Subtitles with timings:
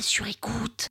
[0.00, 0.88] Sur écoute.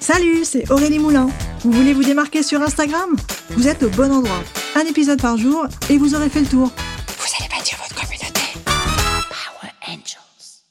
[0.00, 1.28] Salut, c'est Aurélie Moulin.
[1.60, 3.16] Vous voulez vous démarquer sur Instagram?
[3.50, 4.42] Vous êtes au bon endroit.
[4.74, 6.68] Un épisode par jour et vous aurez fait le tour.
[6.68, 8.40] Vous allez bâtir votre communauté.
[8.64, 10.62] Power Angels.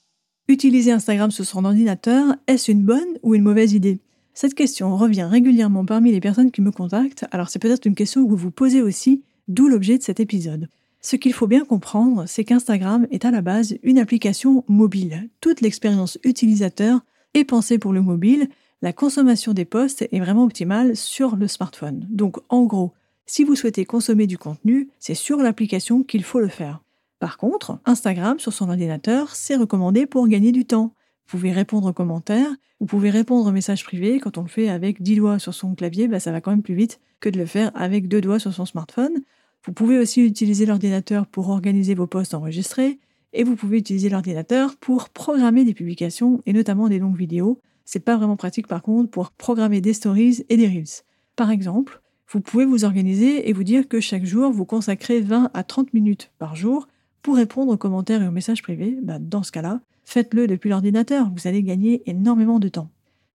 [0.47, 3.99] Utiliser Instagram sur son ordinateur, est-ce une bonne ou une mauvaise idée?
[4.33, 8.23] Cette question revient régulièrement parmi les personnes qui me contactent, alors c'est peut-être une question
[8.23, 10.69] que vous vous posez aussi, d'où l'objet de cet épisode.
[11.05, 15.29] Ce qu'il faut bien comprendre, c'est qu'Instagram est à la base une application mobile.
[15.39, 17.01] Toute l'expérience utilisateur
[17.35, 18.49] est pensée pour le mobile
[18.81, 22.07] la consommation des posts est vraiment optimale sur le smartphone.
[22.09, 22.93] Donc en gros,
[23.27, 26.81] si vous souhaitez consommer du contenu, c'est sur l'application qu'il faut le faire.
[27.19, 30.93] Par contre, Instagram sur son ordinateur, c'est recommandé pour gagner du temps.
[31.27, 34.19] Vous pouvez répondre aux commentaires, vous pouvez répondre aux messages privés.
[34.19, 36.63] Quand on le fait avec 10 doigts sur son clavier, bah, ça va quand même
[36.63, 39.21] plus vite que de le faire avec deux doigts sur son smartphone.
[39.65, 42.99] Vous pouvez aussi utiliser l'ordinateur pour organiser vos posts enregistrés
[43.33, 47.99] et vous pouvez utiliser l'ordinateur pour programmer des publications et notamment des longues vidéos c'est
[47.99, 51.03] pas vraiment pratique par contre pour programmer des stories et des reels.
[51.35, 55.51] Par exemple, vous pouvez vous organiser et vous dire que chaque jour vous consacrez 20
[55.53, 56.87] à 30 minutes par jour
[57.21, 58.97] pour répondre aux commentaires et aux messages privés.
[59.01, 62.89] Bah, dans ce cas-là, faites-le depuis l'ordinateur, vous allez gagner énormément de temps.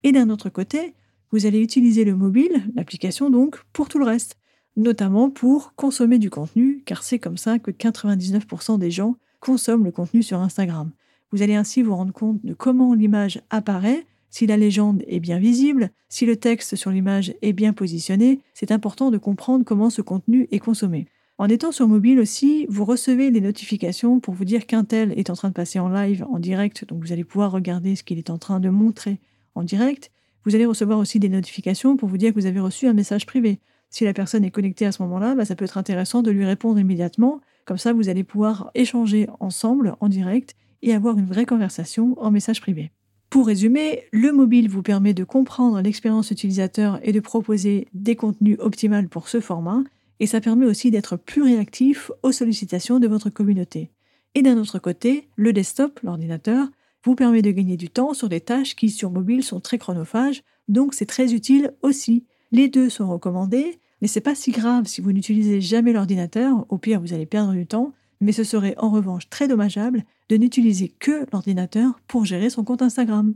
[0.05, 0.95] Et d'un autre côté,
[1.33, 4.39] vous allez utiliser le mobile, l'application donc, pour tout le reste,
[4.77, 9.93] notamment pour consommer du contenu, car c'est comme ça que 99% des gens consomment le
[9.93, 10.91] contenu sur Instagram.
[11.33, 15.39] Vous allez ainsi vous rendre compte de comment l'image apparaît, si la légende est bien
[15.39, 20.03] visible, si le texte sur l'image est bien positionné, c'est important de comprendre comment ce
[20.03, 21.07] contenu est consommé.
[21.39, 25.29] En étant sur mobile aussi, vous recevez les notifications pour vous dire qu'un tel est
[25.29, 28.19] en train de passer en live, en direct, donc vous allez pouvoir regarder ce qu'il
[28.19, 29.19] est en train de montrer
[29.55, 30.11] en direct.
[30.45, 33.27] Vous allez recevoir aussi des notifications pour vous dire que vous avez reçu un message
[33.27, 33.59] privé.
[33.91, 36.45] Si la personne est connectée à ce moment-là, bah, ça peut être intéressant de lui
[36.45, 37.41] répondre immédiatement.
[37.64, 42.30] Comme ça, vous allez pouvoir échanger ensemble en direct et avoir une vraie conversation en
[42.30, 42.91] message privé.
[43.30, 48.57] Pour résumer, le mobile vous permet de comprendre l'expérience utilisateur et de proposer des contenus
[48.61, 49.83] optimaux pour ce format,
[50.20, 53.91] et ça permet aussi d'être plus réactif aux sollicitations de votre communauté.
[54.35, 56.68] Et d'un autre côté, le desktop, l'ordinateur,
[57.05, 60.42] vous permet de gagner du temps sur des tâches qui sur mobile sont très chronophages,
[60.68, 62.24] donc c'est très utile aussi.
[62.52, 66.79] Les deux sont recommandés, mais c'est pas si grave si vous n'utilisez jamais l'ordinateur, au
[66.79, 70.89] pire vous allez perdre du temps, mais ce serait en revanche très dommageable de n'utiliser
[70.89, 73.35] que l'ordinateur pour gérer son compte Instagram.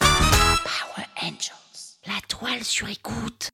[0.00, 3.50] Power Angels, la toile sur écoute.